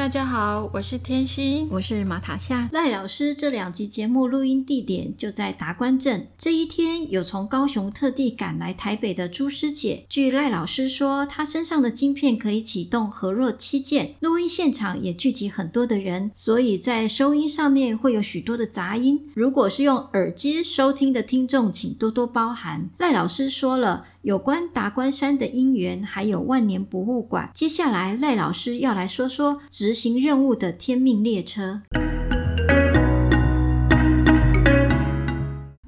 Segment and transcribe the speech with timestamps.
[0.00, 3.34] 大家好，我是天心，我是马塔夏赖老师。
[3.34, 6.26] 这两集节目录音地点就在达官镇。
[6.38, 10.06] 这一天有从高雄特地赶来台北的朱师姐。
[10.08, 14.14] 据赖老师说，她身上的晶片可以启动和若七件。
[14.20, 19.28] 录音现场也聚集很多的人，所以在收音上面会有许多的杂音。
[19.34, 22.88] 如果是用耳机收听的听众，请多多包涵。
[22.96, 27.50] 赖老师说了有关达官山的因缘，还有万年博物馆。
[27.52, 29.89] 接下来赖老师要来说说直。
[29.90, 31.82] 执行任务的天命列车。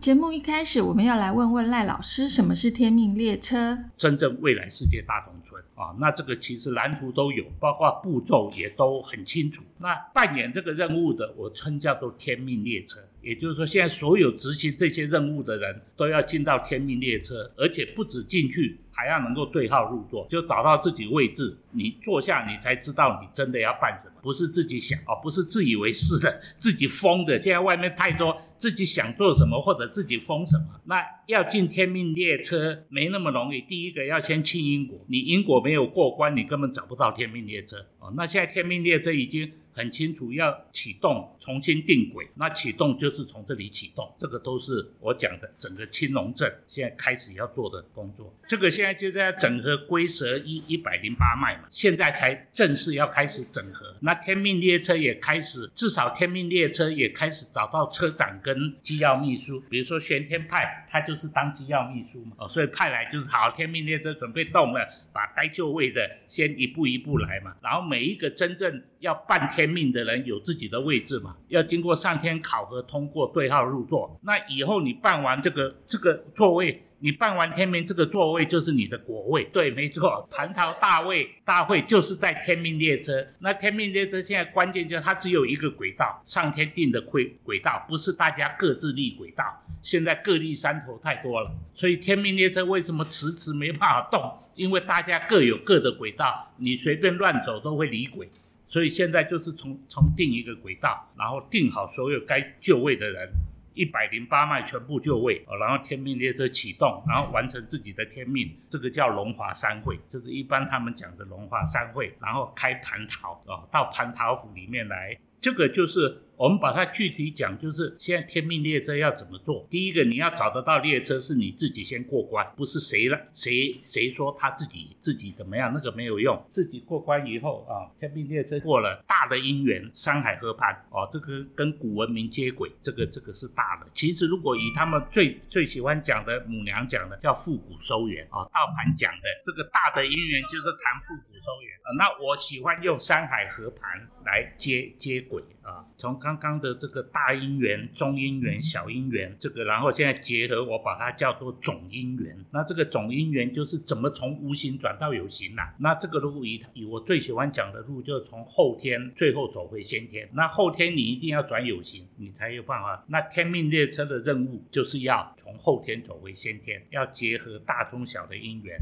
[0.00, 3.78] 节目一开始，我们要来问问赖老师，什么是天命列车？
[3.96, 9.62] 真正未来世界大同村啊，那这个其实蓝图都有，包括步骤也都很清楚。
[9.78, 12.98] 那扮演这个任务的，我称叫做天命列车。
[13.22, 18.80] 也就是说，现在所有执行这些任务的人都要进到天命列车，而且不止进去。
[18.92, 27.36] 还要能够对号入座，就找到自己位置，你坐下，你才知道你真的要办什么，不是自己想哦，不是自以为是的，自己疯的。
[27.36, 33.60] 现在外面太多自己想做什么或者自己疯什么，那要进天命列车没那么容易。
[33.60, 38.12] 第一个要先清因果，你因果没有过关，你根本找不到天命列车哦。
[38.16, 39.50] 那现在天命列车已经。
[39.74, 42.28] 很清楚要启动，重新定轨。
[42.34, 48.32] 那启动就是从这里启动，这个都是我讲的整个青龙镇现在开始要做的工作。
[48.46, 53.96] 这个现在就在整合龟蛇一一百零八脉嘛，现在才正式要开始整合。
[54.00, 68.82] 那天命列车也开始，至少天命列车也开始找到车长跟机要秘书，比如说玄天派，他就是当机要秘书嘛，哦，所以派来就是好，天命列车准备动了，把该就位的先一步一步来嘛，然后每一个真正。
[69.02, 71.36] 要办天天命的人有自己的位置嘛？
[71.46, 74.18] 要经过上天考核通过对号入座。
[74.22, 79.44] 那以后你办完这个这个座位，你办完天命这个座位就是你的国位。
[79.52, 83.24] 对，没错，蟠桃大位大会就是在天命列车。
[83.38, 89.44] 那天命列车现在关键就是它只有一个轨道，上天定的轨轨道，不是大家各自立轨道。
[89.80, 94.32] 现在各立山头太多了，所以天命列车为什么迟迟没办法动？
[94.56, 98.28] 因为大家各有各的轨道，你随便乱走都会离轨。
[98.72, 103.28] 所以现在就是重重定一个轨道，然后定好所有该就位的人，
[103.74, 116.22] 一百零八脉全部就位，然后天命列车启动，然后完成自己的天命，这个叫龙华三会，就是一般他们讲的龙华三会，然后开蟠桃啊，到蟠桃府里面来，这个就是。
[116.36, 119.66] 我们把它具体讲，就是现在天命列车要怎么做？
[119.70, 126.42] 第一个，你要找得到列车，是你自己先过关，不是谁了谁谁说他自己自己怎么样，那个没有用。
[126.48, 133.86] 自己过关以后啊，天命列车过了大的姻缘，山海合盘哦，这个跟古文明接轨，这个这个是大的。
[133.92, 141.88] 其实如果以他们最最喜欢讲的母娘讲的，叫复古收圆啊，道盘讲的这个大的姻缘就是谈复古收圆啊。
[141.96, 146.32] 那我喜欢用山海合盘来接接轨啊，从刚。
[146.32, 152.34] 刚刚的这个大因缘、中因缘、小因缘，这个然后现在结合，我把它叫做总因缘。
[152.50, 155.74] 那这个总因缘就是怎么从无形转到有形啦？
[155.78, 160.26] 那这个路以以我最喜欢讲的路，就是从后天最后走回先天。
[160.32, 163.04] 那后天你一定要转有形，你才有办法。
[163.08, 168.80] 那天命列车的任务就是要从后天走回先天，要结合大中小的因缘。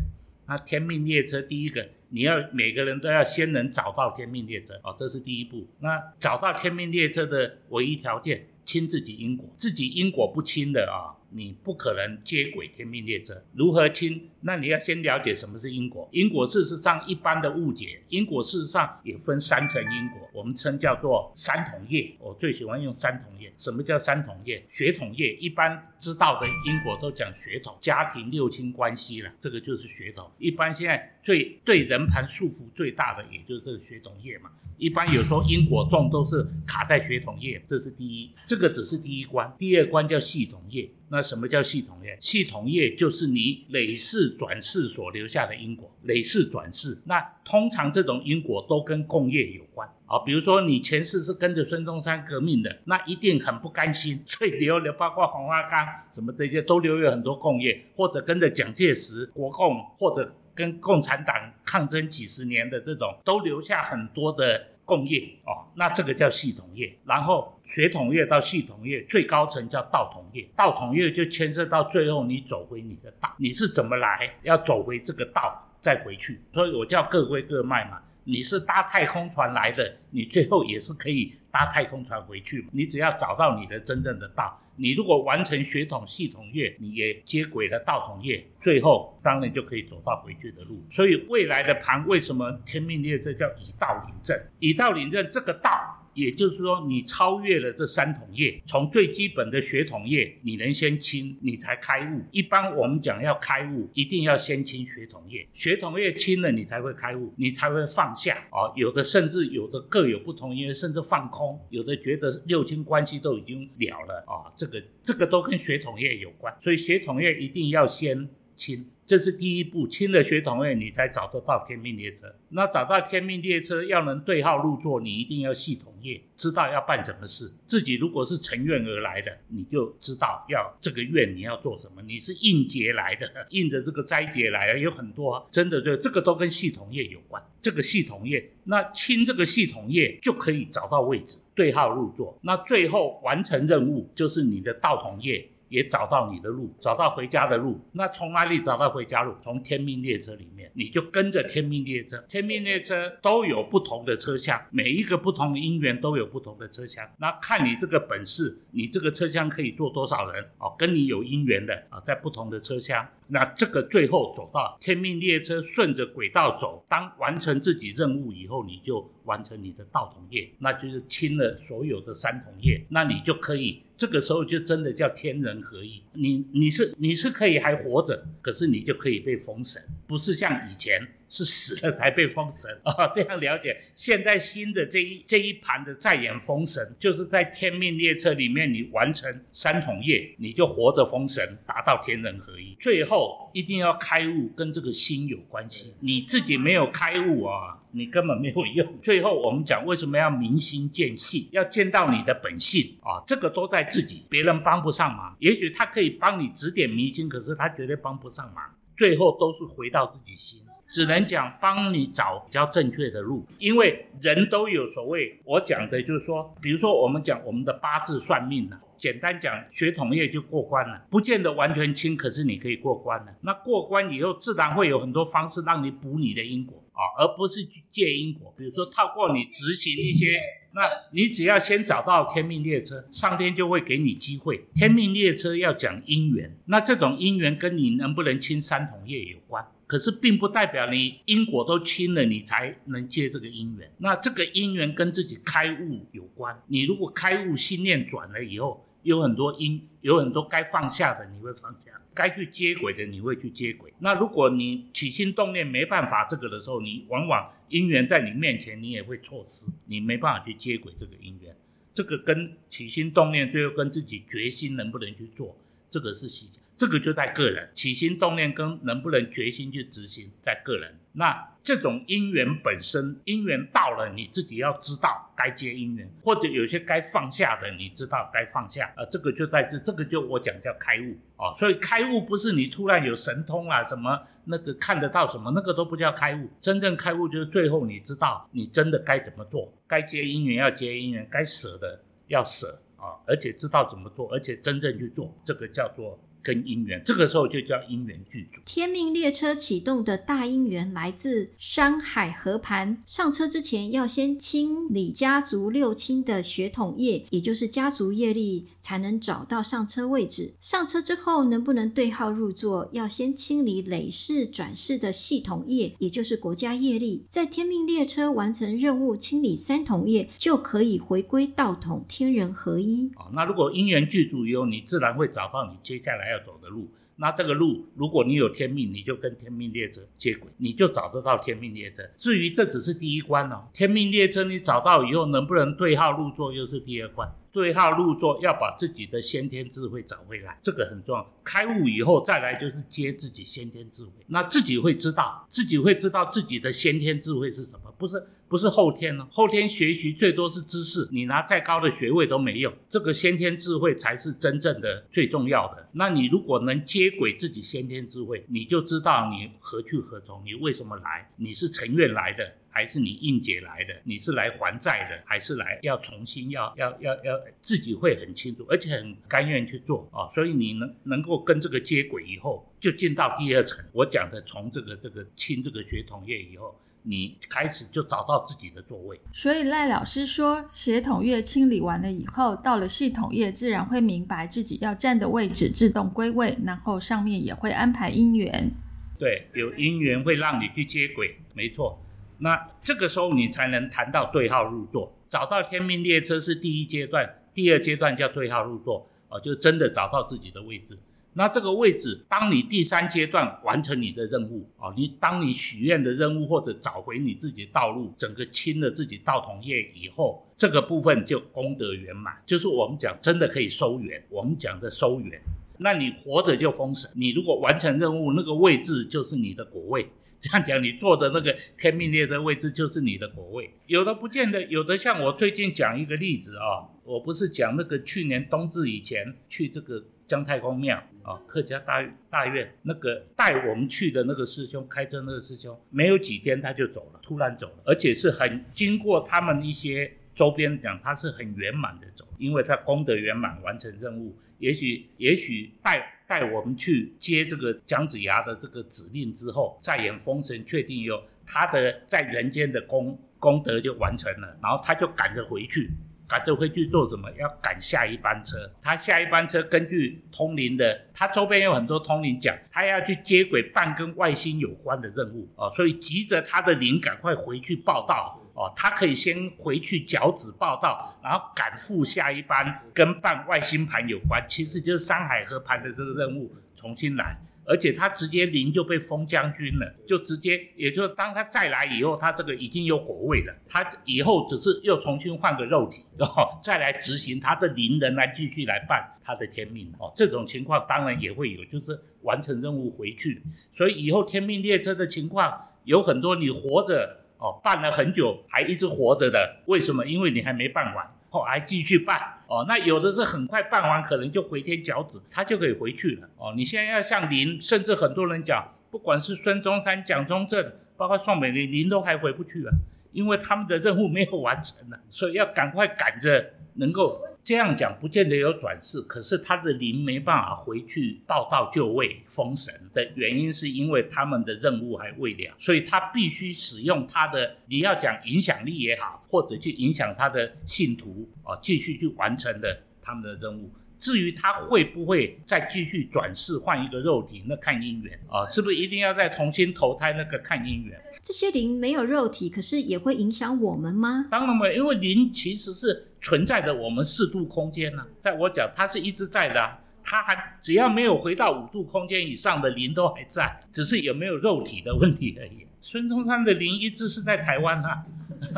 [0.51, 1.89] 那天命列车第一个。
[2.13, 5.69] 你要每个人都要先能找到天命列车哦，这是第一步。
[5.79, 11.15] 那找到天命列车的唯一条件，亲自己因果，自己因果不清的啊。
[11.33, 14.29] 你不可能接轨天命列车，如何清？
[14.43, 16.09] 那你要先了解什么是因果。
[16.13, 22.15] 因果事实上一般的误解，因果事实上也分三层因果，我们称叫做三统业。
[22.19, 23.53] 我最喜欢用三统业。
[23.57, 24.63] 什么叫三统业？
[24.67, 30.31] 血统业一般知道的因果都讲血统，家庭六亲关系了，这个就是血统。
[30.39, 34.51] 一般现在最对人盘束缚最大的，也就是这个血统业嘛。
[34.79, 39.55] 一般有时候因果重都是卡在血统业，这是第一，这个只是第一关。
[39.59, 40.89] 第二关叫系统业。
[41.13, 42.17] 那什么叫系统业？
[42.21, 47.03] 系统业就是你累世转世所留下的因果，累世转世。
[47.07, 50.21] 那通常这种因果都跟共业有关啊。
[50.25, 55.79] 比如说你前世是跟着孙中山革命的，那一定很不甘心，所以留了包括黄花岗
[56.13, 61.35] 什么这些都留有很多共业，或者跟着蒋介石国共，或者跟共产党
[61.65, 64.69] 抗争几十年的这种，都留下很多的。
[64.91, 66.93] 共业哦，那这个叫系统业。
[67.05, 70.43] 然后血统业到系统业，最高层叫道统业。
[70.57, 76.41] 道统业就牵涉到最后你走回你的道，你是怎么来，要走回这个道再回去。
[76.53, 78.03] 所以我叫各归各脉嘛。
[78.25, 82.67] 你是搭太空船来的，你最后也是可以搭太空船回去。
[82.73, 84.61] 你只要找到你的真正的道。
[84.81, 90.83] 你如果完成血统系统业，你也接轨了道统业，最后当然就可以走到回去的路。
[90.89, 94.35] 所以未来的盘为什么天命列这叫以道领政？
[94.59, 95.71] 以道领政，这个道。
[96.15, 102.21] 也就是说，你超越了这三桶业，从最基本的血统业，你能先清，你才开悟。
[102.31, 108.47] 一般我们讲要开悟，一定要先清血统业，血统业清了，你才会开悟，你才会放下。
[108.51, 118.87] 哦，有的甚至有的各有不同，因为甚至放空，有的觉得六亲关系都已经了了啊，这个这个都跟血统业有关，所以血统业一定要先清。
[119.11, 122.33] 这是第一步，清了血统业，你才找得到天命列车。
[122.51, 127.53] 那找到天命列车，要能对号入座，你一定要系统业，知道要办什么事。
[127.67, 132.01] 自己如果是成愿而来的，你就知道要这个愿你要做什么。
[132.03, 137.43] 你是应劫来的， 应着这个灾劫来的，有很多真的对，这个都跟系统业有关。
[137.61, 142.39] 这个系统业，那清这个系统业就可以找到位置，对号入座。
[142.43, 145.51] 那最后完成任务，就是你的道统业。
[145.71, 147.81] 也找到你的路，找到回家的路。
[147.93, 149.35] 那从哪里找到回家路？
[149.43, 152.19] 从天命列车里面，你就跟着天命列车。
[152.29, 157.09] 天命列车都有不同的车厢，每一个不同的因缘都有不同的车厢。
[157.19, 160.45] 那看你这个本事，你这个车厢可以坐多少人？
[160.59, 163.09] 哦，跟你有因缘的啊，在不同的车厢。
[163.31, 173.83] 那这个最后走到天命列车顺着轨道走，当完成自己任务以后，你就完成你的道统业，那就是清了所有的三统业，那你就可以。
[173.97, 183.07] 这个时候就真的叫天人合一，你你是你是可以还活着，可是你就可以被封神，不是像以前是死了才被封神 啊。
[183.09, 197.79] 这样了解，现在新的这一这一盘的再演封神，就是在天命列车里面，你完成三统业，你就活着封神，达到天人合一，最后一定要开悟，跟这个心有关系，你自己没有开悟啊。
[197.93, 198.99] 你根本没有用。
[199.03, 205.37] 最后我们讲为什么要明心见性，要见到你的本性啊，这个都在自己，别人帮不上忙。
[205.41, 208.65] 也许他可以帮你指点迷津，可是他绝对帮不上忙。
[208.97, 213.47] 最后都是回到自己心，只能讲帮你找比较正确的路。
[213.59, 223.33] 因为人都有所谓，我讲的就是说，比如说我们讲我们的八字算命呢，简单讲血统业就过关了，不见得完全清，可是你可以过关了。
[223.43, 226.83] 那过关以后，自然会有很多方式让你补你的因果。
[226.93, 228.53] 啊，而不是去借因果。
[228.59, 230.37] 比如说，透过你执行一些，
[230.75, 230.83] 那
[231.13, 234.67] 你只要先找到天命列车，上天就会给你机会。
[234.75, 239.67] 天命列车要讲因缘，那这种因缘跟你能不能清三统业有关。
[239.91, 243.91] 可是，并不代表你因果都清了，你才能接这个因缘。
[243.99, 246.63] 那这个因缘跟自己开悟有关。
[246.69, 252.01] 你如果开悟，心念转了以后，有很多因，有很多该放下的，你会放下。
[252.15, 253.93] 该去接轨的，你会去接轨。
[253.99, 261.57] 那如果你起心动念没办法这个的时候，你往往因缘在你面前，你也会错失，你没办法去接轨这个因缘。
[261.93, 265.57] 这个跟起心动念，最后跟自己决心能不能去做，
[265.91, 266.61] 这个是细节。
[266.81, 270.99] 这个就在个人起心动念跟能不能决心去执行，在个人。
[271.13, 279.05] 那这种因缘本身，因缘到了，你自己要知道该接因缘，或者有些该放下的，你知道该放下啊。
[279.11, 281.53] 这个就在这，这个就我讲叫开悟啊。
[281.53, 286.49] 所以开悟不是你突然有神通啊，什么那个看得到什么，那个都不叫开悟。
[286.59, 296.19] 真正开悟就是最后你知道你真的该怎么做，该接因缘要接因缘，该舍的要舍啊，而且知道怎么做，而且真正去做，这个叫做。
[296.43, 298.61] 跟姻缘，这个时候就叫姻缘具足。
[298.65, 302.99] 天命列车启动的大姻缘来自山海河盘。
[303.07, 310.55] 上车之前要先清理家族六亲的血统业，也就是家族业力，才能找到上车位置。
[310.59, 317.27] 上车之后能不能对号入座，要先清理累世转世的系统业，也就是国家业力。
[317.29, 323.11] 在天命列车完成任务，清理三统业，就可以回归道统，天人合一。
[323.17, 326.30] 哦，那如果姻缘具足以后，你自然会找到你接下来。
[326.31, 332.03] 要走的路，那这个路，如果你有天命，你就跟天命列车接轨，你就找得到天命列车。
[332.17, 337.31] 至于这只是第一关哦，天命列车你找到以后，能不能对号入座，又是第二关。
[337.53, 341.35] 对号入座，要把自己的先天智慧找回来，这个很重要。
[341.43, 349.27] 开悟以后，再来就是接自己先天智慧，那自己会知道，自己会知道自己的先天智慧是什么，不是不是后天呢？
[349.31, 355.89] 后天学习最多是知识，你拿再高的学位都没用，这个先天智慧才是真正的最重要的。
[355.93, 362.55] 那你如果能接轨自己先天智慧，你就知道你何去何从，你为什么来，你是成愿来的。
[362.71, 363.95] 还是你应劫来的？
[364.05, 370.27] 你是来还债的，还是来要重新要要要要自己会很清楚，而且很甘愿去做啊。
[370.29, 373.85] 所以你能能够跟这个接轨以后，就进到第二层。
[373.93, 376.75] 我讲的从这个这个清这个血统业以后。
[377.03, 388.71] 你开始就找到自己的座位，所以赖老师说，血统业清理完了以后，到了系统业，自然会明白自己要站的位置，自动归位，然后上面也会安排姻缘。
[389.19, 391.99] 对，有姻缘会让你去接轨，没错。
[392.41, 400.99] 那这个时候你才能谈到对号入座，找到天命列车是第一阶段，第二阶段叫对号入座，哦，就真的找到自己的位置。
[401.35, 414.21] 那这个位置，当你第三阶段完成你的任务啊，你当你许愿的任务或者找回你自己的道路，整个清了自己道统业以后，这个部分就功德圆满，就是我们讲真的可以收圆。
[414.29, 415.41] 我们讲的收圆，
[415.81, 417.11] 那你活着就封神。
[417.15, 420.09] 你如果完成任务，那个位置就是你的果位。
[420.41, 423.71] 这样讲，你坐的那个天命列车位置就是你的果位。
[423.87, 430.05] 有的不见得，有的像我最近讲一个例子啊，我不是讲那个去年冬至以前去这个。
[430.31, 444.33] 姜太公庙啊，客家大大院那个带我们去的那个师兄，开车那个师兄，没有几天他就走了，突然走了，而且是很经过他们一些周边讲，他是很圆满的走，因为他功德圆满，完成任务。
[444.61, 455.91] 也许也许带带我们去接这个姜子牙的这个指令之后，再演封神，确定有他的在人间的功功德就完成了，然后他就赶着回去。
[456.29, 457.29] 赶着回去做什么？
[457.41, 458.57] 要赶下一班车。
[458.81, 468.73] 他下一班车根据通灵的，他周边有很多通灵讲，他要去接轨办跟外星有关的任务哦，所以急着他的灵赶快回去报道哦。
[468.77, 477.37] 他可以先回去脚趾报道，然后赶赴下一班跟办外星盘有关，其实就是山海河盘的这个任务重新来。
[477.67, 490.11] 而且他直接灵就被封将军了，就直接，也就是当他再来以后，他这个已经有果位了，他以后只是又重新换个肉体，然后再来执行他的灵人来继续来办他的天命哦。
[490.17, 493.41] 这种情况当然也会有，就是完成任务回去。
[493.71, 500.07] 所以以后天命列车的情况有很多，你活着哦，办了很久还一直活着的，为什么？
[500.07, 501.05] 因为你还没办完。
[501.31, 502.19] 哦，还继续办
[502.49, 506.53] 哦，那有的是很快办完，可能就回天脚趾，他就可以回去了哦。
[506.57, 512.73] 你现在要像您，甚至很多人讲，不管是孙中山、蒋中正，包括宋美龄，您都还回不去了，
[513.13, 517.23] 因为他们的任务没有完成呢，所以要赶快赶着能够。
[517.43, 533.71] 这样讲不见得有转世，可是他的灵没办法回去报道就位封神的原因，是因为他们的任务还未了，所以他必须使用他的，你要讲影响力也好，或者去影响他的信徒啊，继续去完成的他们的任务。
[534.01, 540.15] 至于他会不会再继续转世换一个肉体，那看姻缘啊，是不是一定要再重新投胎？
[540.15, 540.99] 那个看姻缘。
[541.23, 544.27] 这些灵没有肉体，可是也会影响我们吗？
[544.31, 548.03] 当然没有，因为灵其实是存在的我们四度空间呢。
[548.19, 555.67] 在我讲，它是一直在的，它还只要没有回到五度空间以上的灵都还在，只是有没有肉体的问题而已。
[555.83, 558.03] 孙中山的灵一直是在台湾啊，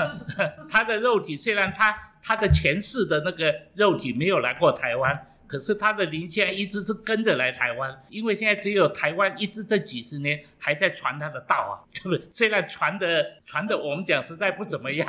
[0.70, 5.26] 他的肉体虽然他他的前世的那个肉体没有来过台湾。
[5.52, 12.26] 可是他的灵现在一直是跟着来台湾，因为现在只有台湾一直这几十年还在传他的道啊， 对不对？
[12.30, 15.06] 虽然传的传的我们讲实在不怎么样，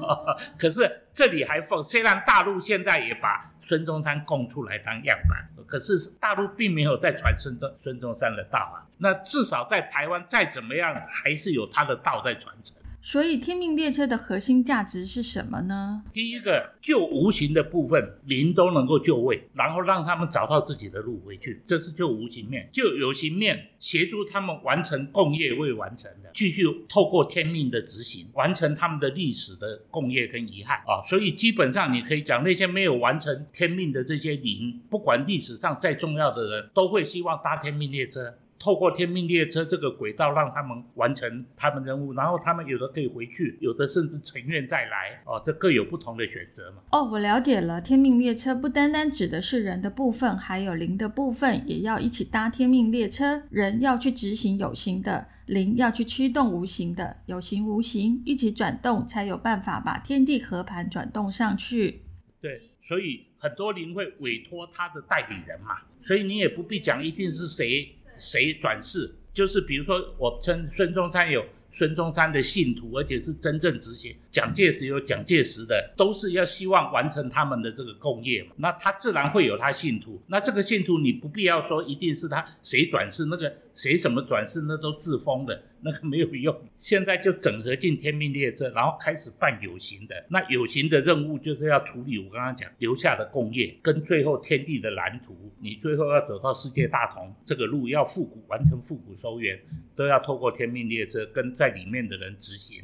[0.58, 1.82] 可是这里还放。
[1.82, 8.84] 虽然大陆现在也把孙中山供出来当样板，可是大陆并没有在传孙中孙中山的道啊。
[8.98, 12.76] 那至少在台湾再怎么样，还是有他的道在传承。
[13.08, 16.02] 所以，天命列车的核心价值是什么呢？
[16.10, 31.00] 第一个，救无形的部分，灵都能够就位，然后让他们找到自己的路回去，这是救无形面；救有形面，协助他们完成共业未完成的，继续透过天命的执行，完成他们的历史的共业跟遗憾啊。
[31.08, 38.34] 所以，基本上你可以讲，那些没有完成天命的这些灵，不管历史上再重要的人，都会希望搭天命列车。
[38.58, 46.82] 透过天命列车这个轨道，让他们完成他们任务，然后他们有的可以回去，有的甚至成愿再来哦，这各有不同的选择嘛。
[46.90, 53.42] 哦，我了解了，天命列车不单单指的是人的部分，还有灵的部分，也要一起搭天命列车。
[53.50, 62.02] 人要去执行有形的，灵要去驱动无形的，有形无形一起转动，才有办法把天地合盘转动上去。
[62.40, 67.92] 对，所以很多灵会委托他的代理人嘛，所以你也不必讲一定是谁。
[68.18, 69.14] 谁转世？
[69.32, 78.50] 就是比如说，我称孙中山有孙中山的信徒，而且是真正执行；蒋介石有蒋介石的，都是要希望完成他们的这个共业嘛。
[78.56, 80.20] 那他自然会有他信徒。
[80.28, 85.62] 那这个信徒，你不必要说一定是他谁转世，那个谁什么转世，那都自封的。
[85.86, 86.58] 那个没有用。
[86.76, 90.24] 现在就整合进天命列车，然后开始办有形的。
[90.30, 95.36] 那有形的任务就是要处理我刚刚讲留下的工业，跟最后天地的蓝图。
[95.60, 99.56] 你最后要走到世界大同这个路，要复古完成复古收源，
[99.94, 102.82] 都要透过天命列车跟在里面的人执行。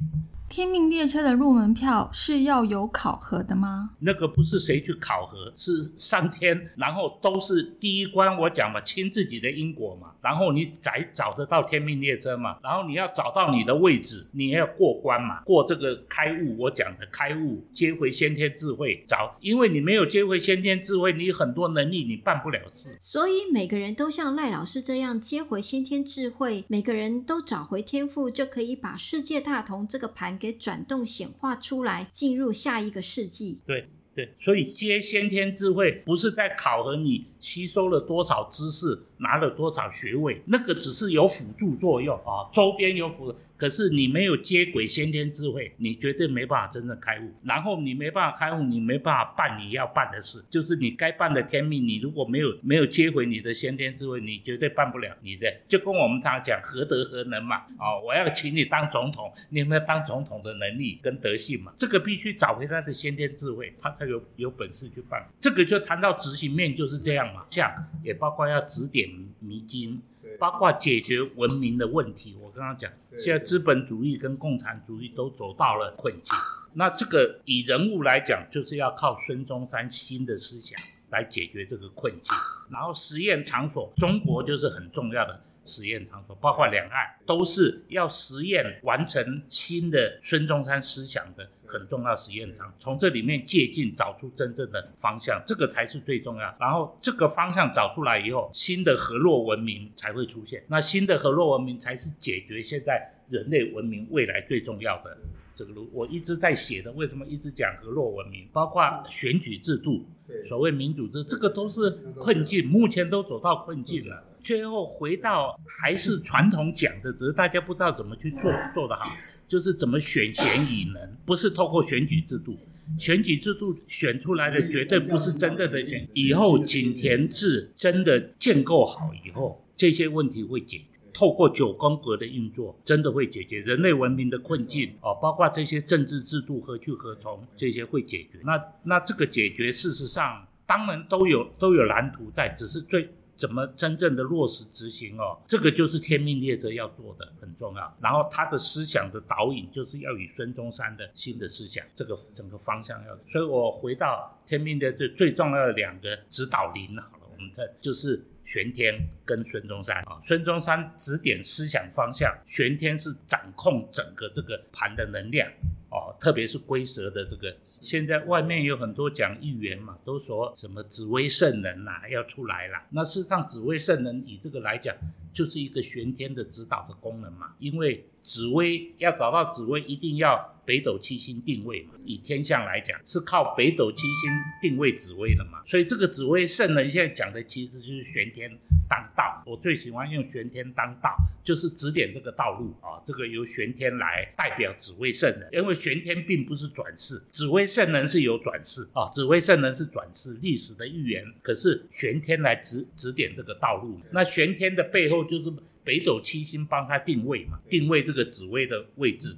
[0.53, 3.93] 天命列车的入门票是要有考核的吗？
[4.01, 8.37] 那个不是谁去考核，是上天，然后都是第一关。
[8.39, 12.59] 我讲嘛，亲自己的因果嘛，然后你才找得到天命列车嘛。
[12.63, 16.55] 然后你要找到你的位置，你要过关嘛，过这个开悟。
[16.59, 22.95] 我讲的开悟，接回先天智慧，找，因为你没有接回先天智慧，你很多能力你办不了事。
[23.01, 30.39] 所以每个人都像赖老师这样接回先天智慧，每个人都找回天赋，就可以把世界大同这个盘。
[30.43, 33.61] 给转动显化出来，进入下一个世纪。
[33.65, 43.35] 对对，所以接先天智慧不是在考核你吸收了多少知识，拿了多少学位，那个只是有辅助作用啊，周边有辅。
[43.55, 47.33] 可是你没有接轨先天智慧，你绝对没办法真正开悟。
[47.45, 51.87] 然后你没办法开悟，你没办法办你要办的事，就是你该办的天命。
[51.87, 55.47] 你如果没有没有接回你的先天智慧，你绝对办不了你的。
[55.69, 57.59] 就跟我们常常讲，何德何能嘛？
[57.79, 61.73] 啊，我要请你当总统，你有没有当总统的能力跟德性嘛？
[61.77, 65.25] 这个必须找回他的先天智慧，他才有有本事去办。
[65.41, 67.73] 这个就谈到执行面就是这样嘛，像
[68.03, 69.09] 也包括要指点
[69.41, 70.03] 迷津。
[70.39, 76.35] 包括解决文明的问题，我刚刚讲，现在资本主义跟共产主义都走到了困境。
[76.73, 80.77] 那这个以人物来讲，就是要靠孙中山新的思想
[81.11, 82.35] 来解决这个困境。
[82.71, 85.45] 然后实验场所，中国就是很重要的。
[85.65, 96.55] 实验场所包括两岸，都是要实验完成新的孙中山思想的很重要实验场，从这里面借鉴找出真正的方向，这个才是最重要。
[96.61, 100.63] 然后这个方向找出来以后，新的河洛文明才会出现。
[100.69, 105.17] 那新的河洛文明才是解决现在人类文明未来最重要的
[105.55, 105.89] 这个路。
[105.93, 108.47] 我一直在写的，为什么一直讲河洛文明？
[108.53, 110.05] 包括选举制度，
[110.45, 111.89] 所谓民主制，这个都是
[112.19, 114.25] 困境，目前都走到困境了。
[114.43, 119.05] 最后回到还是传统讲的，只是大家不知道怎么去做做得好，
[119.47, 122.59] 就是怎么选贤与能，不是透过选举制度，
[122.99, 126.09] 选举制度选出来的绝对不是真正的选。
[126.15, 130.85] 以后井田制真的建构好以后，这些问题会解决。
[131.15, 138.41] 透过九宫格的运作，真的会解决人类文明的困境哦，包括这些政治制度何去何从，这些会解决。
[138.43, 143.09] 那那这个解决，事实上当然都有都有蓝图在，只是最。
[143.35, 145.41] 怎么真正的落实执行哦？
[145.47, 147.81] 这个就是天命列车要做的很重要。
[148.01, 153.19] 然后他的思想的导引就是要与孙中山的新的思想，这个整个方向要。
[153.27, 160.21] 所以我回到天命列车最重要的两个指导灵好了，我们这就是玄天跟孙中山啊。
[160.23, 165.51] 孙中山指点思想方向，玄天是掌控整个这个盘的能量
[165.93, 167.55] 哦，特别是龟蛇的这个。
[167.83, 172.83] 现在外面有很多讲预言嘛，都说什么紫薇圣人呐要出来了。
[172.91, 174.97] 那事实上，紫薇圣人以这个来讲，
[175.35, 177.55] 就是一个玄天的指导的功能嘛。
[177.59, 181.91] 因为紫薇要找到紫薇，一定要北斗七星定位嘛。
[182.07, 184.31] 以天象来讲，是靠北斗七星
[184.63, 185.63] 定位紫薇的嘛。
[185.67, 188.51] 所以这个紫薇圣人现在讲的其实就是玄天。
[188.89, 193.01] 当道，我最喜欢用玄天当道，就是指点这个道路啊。
[193.07, 199.09] 这个由玄天来代表紫薇圣人，因为玄天并不是转世，紫薇圣人是有转世啊。
[199.15, 203.99] 紫薇圣人是转世历史的预言，可是玄天来指指点这个道路。
[204.11, 205.51] 那玄天的背后就是
[205.85, 209.37] 北斗七星帮他定位嘛，定位这个紫薇的位置。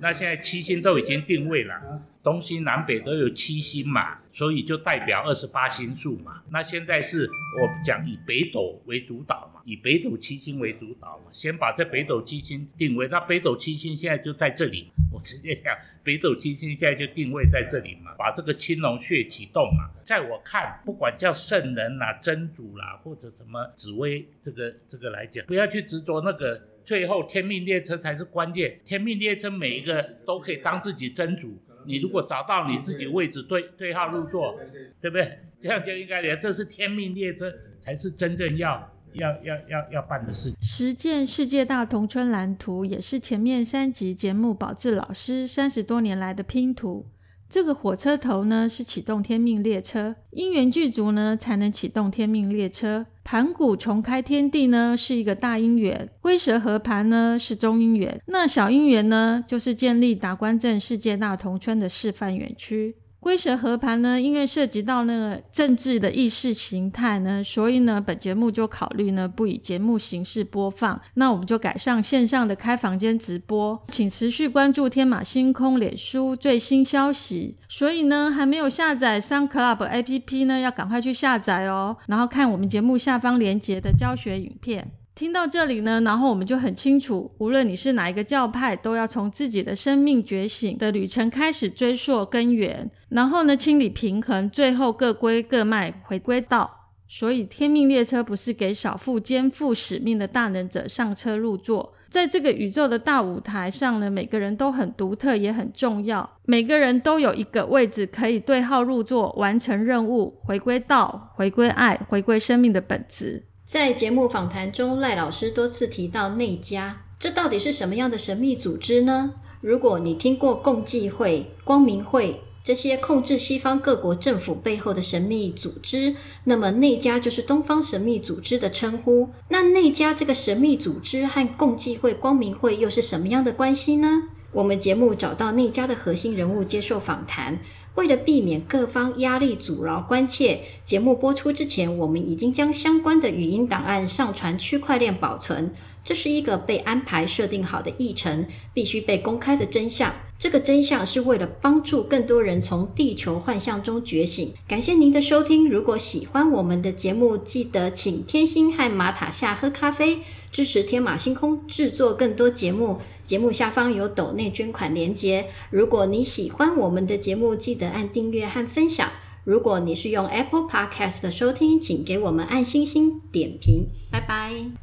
[0.00, 6.42] 那现在七星都已经定位了，东西南北都有七星嘛，所以就代表二十八星宿嘛。
[6.50, 13.08] 那现在是我讲以北斗为主导嘛，以北斗七星为主导嘛，先把这北斗七星定位。
[13.08, 15.74] 那北斗七星现在就在这里，我直接讲，
[16.04, 19.90] 北斗七星现在就定位在这里嘛，把这个青龙穴启动嘛。
[20.04, 26.70] 在我看，不管叫圣人啦、真主啦，或者什么紫薇这个这个来讲，不要去执着那个。
[26.86, 28.78] 最后，天命列车才是关键。
[28.84, 31.58] 天命列车每一个都可以当自己真主。
[31.84, 34.56] 你如果找到你自己位置，对对号入座，
[35.00, 35.36] 对不对？
[35.58, 40.54] 这样就应该连这是天命列车，才是真正要要要要要办的事。
[40.62, 47.06] 实践世界大同村蓝图，也是前面三集节目宝志老师三十多年来的拼图。
[47.48, 53.06] 这个火车头呢，是启动天命列车，因缘具足呢，才能启动天命列车。
[53.22, 58.20] 盘古重开天地呢，是一个大因缘；龟蛇合盘呢，是中因缘。
[58.26, 62.96] 那小因缘呢，就是建立达官镇世界大同村的示范园区。
[63.18, 77.56] 龟蛇合盘呢，因为涉及到那个政治的意识形态呢，所以呢，本节目就考虑呢不以节目形式播放，那我们就改上线上的开房间直播，请持续关注天马星空脸书最新消息。
[77.68, 84.92] 所以呢，还没有下载 Sun Club APP 呢，要赶快去下载哦，然后看我们节目下方连结的教学影片。
[85.16, 96.72] 听到这里呢，然后我们就很清楚，无论你是哪一个教派，都要从自己的生命觉醒的旅程开始追溯根源，然后呢清理平衡，最后各归各脉，回归道。
[97.08, 113.44] 所以天命列车不是给少负肩负使命的大能者上车入座，在这个宇宙的大舞台上呢，每个人都很独特，也很重要，每个人都有一个位置可以对号入座，完成任务，回归道，回归爱，回归生命的本质。
[113.64, 119.34] 在节目访谈中，赖老师多次提到内家，这到底是什么样的神秘组织呢？
[119.60, 129.30] 如果你听过共济会、光明会这些控制西方各国政府背后的神秘组织，那么内家就是东方神秘组织的称呼。
[129.50, 134.24] 那内家这个神秘组织和共济会、光明会又是什么样的关系呢？
[134.50, 137.60] 我们节目找到内家的核心人物接受访谈。
[137.94, 145.72] 为了避免各方压力阻挠关切，节目播出之前，我们已经将相关的语音档案上传区块链保存。
[146.02, 150.12] 这是一个被安排设定好的议程，必须被公开的真相。
[150.38, 154.52] 这个真相是为了帮助更多人从地球幻象中觉醒。
[154.68, 160.18] 感谢您的收听，如果喜欢我们的节目，记得请天星和马塔夏喝咖啡，
[160.52, 163.00] 支持天马星空制作更多节目。
[163.24, 165.46] 节目下方有抖内捐款连接。
[165.70, 169.10] 如果你喜欢我们的节目，记得按订阅和分享。
[169.42, 173.88] 如果你是用 Apple Podcast 收听，请给我们按星星点评。
[174.12, 174.76] 拜拜。